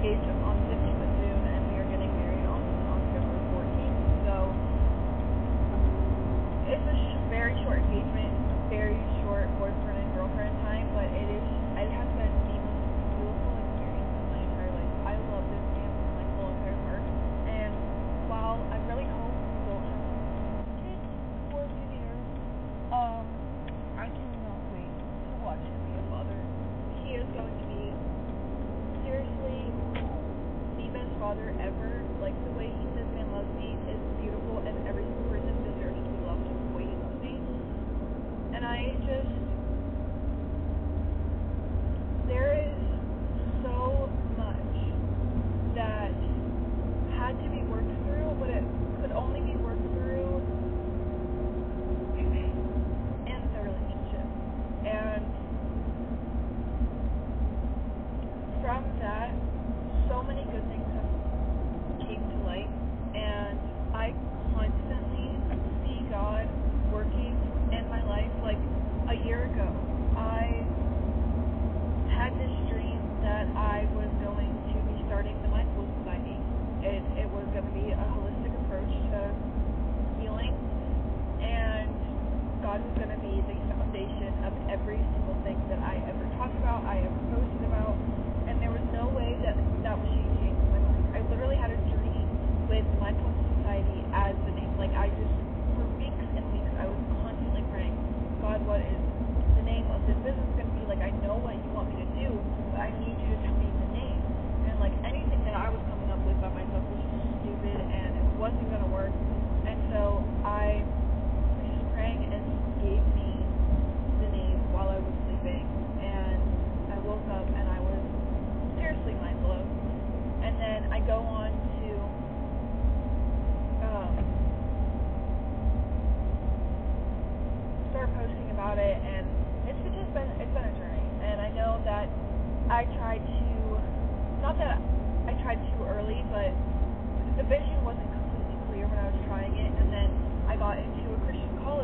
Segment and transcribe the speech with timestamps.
[0.00, 4.00] engaged on the 15th of June, and we are getting married on October 14th.
[4.24, 4.34] So
[6.72, 8.32] it's a sh- very short engagement,
[8.72, 11.44] very short boyfriend and girlfriend time, but it is
[11.76, 12.80] it has been the most
[13.12, 14.92] beautiful experience of my entire life.
[15.04, 17.04] I love this man with my whole entire heart,
[17.44, 17.72] and
[18.24, 20.00] while I really hope we won't have
[20.80, 21.04] kids
[21.44, 22.24] before a few years,
[22.88, 23.28] um,
[24.00, 26.40] I cannot wait to watch him be a father.
[27.04, 27.69] He is going to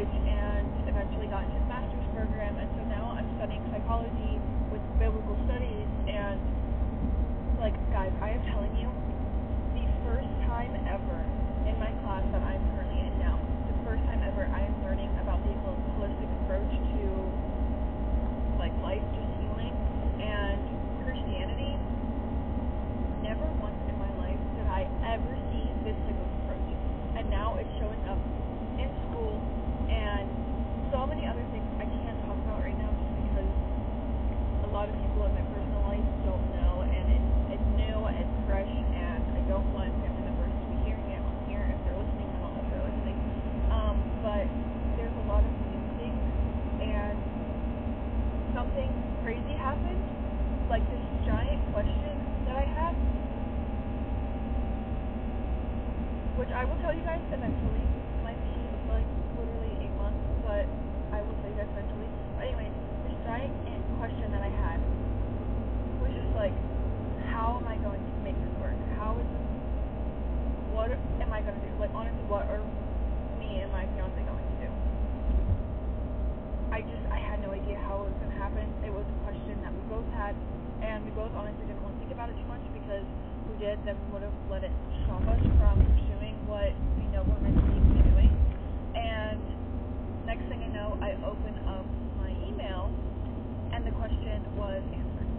[0.00, 4.40] college and eventually got into a master's program, and so now I'm studying psychology
[4.72, 5.88] with biblical studies.
[6.08, 6.40] And
[7.60, 8.88] like guys, I am telling you,
[9.76, 11.18] the first time ever
[11.68, 13.36] in my class that I'm currently in now,
[13.68, 17.04] the first time ever I am learning about the holistic approach to
[18.56, 19.76] like life, just healing,
[20.16, 20.60] and
[21.04, 21.76] Christianity.
[23.20, 26.72] Never once in my life did I ever see this type of approach,
[27.20, 28.16] and now it's showing up
[28.80, 29.36] in school
[29.90, 30.22] and
[30.94, 33.50] so many other things I can't talk about right now just because
[34.62, 38.36] a lot of people in my personal life don't know, and it's it's new, it's
[38.46, 41.98] fresh, and I don't want family members to be hearing it on here if they're
[41.98, 42.30] listening.
[42.30, 43.18] I don't know if they're listening,
[43.74, 44.46] um, but
[44.94, 46.22] there's a lot of new things,
[46.86, 47.18] and
[48.80, 50.00] something crazy happened,
[50.70, 52.16] like this giant question
[52.48, 52.96] that I have,
[56.40, 57.84] which I will tell you guys eventually.
[58.24, 58.56] Might be
[58.88, 60.64] like literally eight months, but
[61.12, 62.08] I will tell you guys eventually.
[62.36, 62.68] But anyway,
[63.04, 63.52] this giant
[64.00, 64.80] question that I had
[66.00, 66.56] was just like,
[67.28, 68.76] how am I going to make this work?
[68.96, 69.44] How is this?
[70.72, 71.72] What am I going to do?
[71.76, 72.64] Like honestly, what are
[73.36, 74.68] me and my fiance going to do?
[76.72, 77.09] I just had
[77.52, 78.66] idea how it was going to happen.
[78.86, 80.38] It was a question that we both had,
[80.82, 83.56] and we both honestly didn't want to think about it too much because if we
[83.58, 87.42] did, then we would have let it stop us from pursuing what we know we're
[87.42, 88.32] meant to be doing.
[88.94, 89.42] And
[90.26, 91.86] next thing I know, I open up
[92.22, 92.86] my email,
[93.74, 95.30] and the question was answered.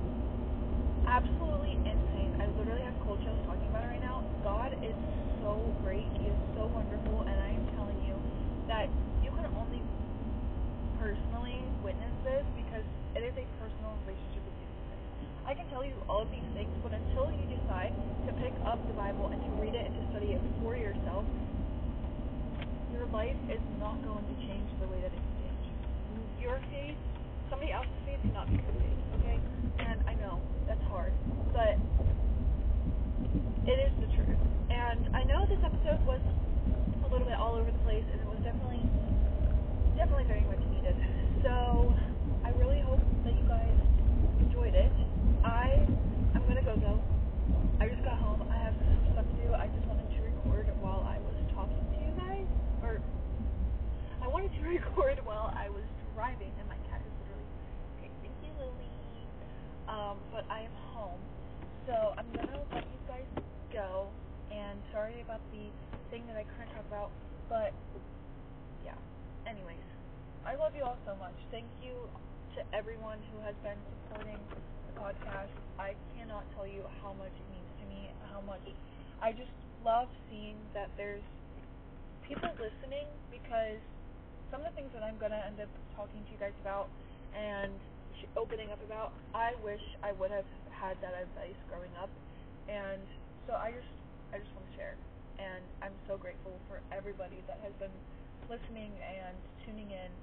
[1.08, 2.36] Absolutely insane.
[2.39, 4.24] I literally have cold chills talking about it right now.
[4.44, 4.96] God is
[5.39, 6.08] so great.
[6.20, 8.15] He is so wonderful, and I am telling you
[8.68, 8.88] that
[9.24, 9.82] you can only
[11.01, 12.86] personally witness this because
[13.17, 14.86] it is a personal relationship with Jesus.
[15.50, 17.89] I can tell you all of these things, but until you decide
[18.29, 21.25] to pick up the Bible and to read it and to study it for yourself,
[22.93, 25.65] your life is not going to change the way that it can change.
[26.38, 26.93] Your faith,
[27.50, 29.38] somebody else's faith cannot be your faith, okay?
[29.89, 30.38] And I know
[30.70, 31.17] that's hard,
[31.50, 31.81] but
[33.65, 34.38] it is the truth.
[34.70, 38.29] And I know this episode was a little bit all over the place, and it
[38.29, 38.86] was definitely,
[39.98, 40.95] definitely very much needed.
[41.43, 41.93] So
[42.43, 43.75] I really hope that you guys
[44.39, 44.91] enjoyed it.
[45.43, 45.86] I
[46.36, 47.01] I'm gonna go though.
[47.79, 48.45] I just got home.
[48.50, 49.53] I have some stuff to do.
[49.53, 52.48] I just wanted to record while I was talking to you guys,
[52.83, 53.01] or
[54.21, 57.50] I wanted to record while I was driving, and my cat is literally.
[57.98, 58.93] Okay, thank you, Lily.
[59.89, 61.19] Um, but I am home,
[61.88, 62.62] so I'm gonna
[64.91, 65.65] sorry about the
[66.12, 67.12] thing that I couldn't talk about,
[67.48, 67.71] but
[68.83, 68.95] yeah.
[69.48, 69.81] Anyways,
[70.45, 71.34] I love you all so much.
[71.50, 71.98] Thank you
[72.53, 74.38] to everyone who has been supporting
[74.86, 75.50] the podcast.
[75.82, 78.62] I cannot tell you how much it means to me, how much
[79.25, 79.50] I just
[79.82, 81.25] love seeing that there's
[82.30, 83.82] people listening because
[84.53, 86.94] some of the things that I'm going to end up talking to you guys about
[87.34, 87.74] and
[88.38, 92.13] opening up about, I wish I would have had that advice growing up.
[92.70, 93.01] And
[93.50, 93.89] so I just
[94.30, 94.94] I just want to share.
[95.41, 97.98] And I'm so grateful for everybody that has been
[98.46, 99.34] listening and
[99.65, 100.13] tuning in.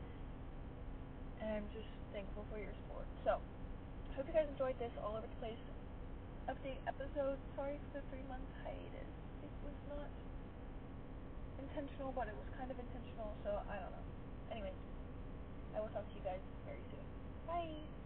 [1.41, 3.07] And I'm just thankful for your support.
[3.23, 3.39] So,
[4.17, 5.61] hope you guys enjoyed this all over the place
[6.49, 7.37] update episode.
[7.55, 9.13] Sorry for the three month hiatus.
[9.45, 10.09] It was not
[11.61, 14.07] intentional, but it was kind of intentional, so I don't know.
[14.51, 14.79] Anyways,
[15.77, 17.05] I will talk to you guys very soon.
[17.47, 17.98] Bye!